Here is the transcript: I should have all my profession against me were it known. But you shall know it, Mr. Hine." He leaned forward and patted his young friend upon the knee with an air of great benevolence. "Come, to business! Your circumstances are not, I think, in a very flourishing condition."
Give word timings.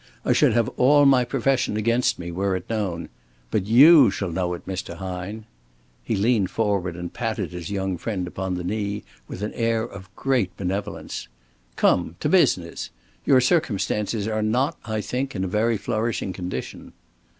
I 0.25 0.33
should 0.33 0.53
have 0.53 0.67
all 0.77 1.05
my 1.05 1.23
profession 1.23 1.77
against 1.77 2.17
me 2.17 2.31
were 2.31 2.55
it 2.55 2.67
known. 2.67 3.09
But 3.51 3.67
you 3.67 4.09
shall 4.09 4.31
know 4.31 4.55
it, 4.55 4.65
Mr. 4.65 4.95
Hine." 4.95 5.45
He 6.03 6.15
leaned 6.15 6.49
forward 6.49 6.95
and 6.95 7.13
patted 7.13 7.51
his 7.51 7.69
young 7.69 7.99
friend 7.99 8.25
upon 8.25 8.55
the 8.55 8.63
knee 8.63 9.03
with 9.27 9.43
an 9.43 9.53
air 9.53 9.83
of 9.83 10.09
great 10.15 10.57
benevolence. 10.57 11.27
"Come, 11.75 12.15
to 12.19 12.29
business! 12.29 12.89
Your 13.27 13.41
circumstances 13.41 14.27
are 14.27 14.41
not, 14.41 14.75
I 14.85 15.01
think, 15.01 15.35
in 15.35 15.43
a 15.43 15.47
very 15.47 15.77
flourishing 15.77 16.33
condition." 16.33 16.93